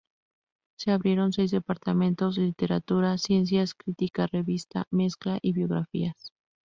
Se 0.79 0.89
abrieron 0.89 1.31
seis 1.31 1.51
departamentos: 1.51 2.39
literatura, 2.39 3.19
ciencias, 3.19 3.75
crítica, 3.75 4.25
revista, 4.25 4.87
mezcla 4.89 5.37
y 5.43 5.53
biografías. 5.53 6.33